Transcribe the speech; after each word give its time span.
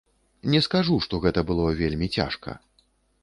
Не 0.53 0.61
скажу, 0.67 0.95
што 1.07 1.19
гэта 1.27 1.43
было 1.51 1.67
вельмі 1.81 2.07
цяжка. 2.21 2.57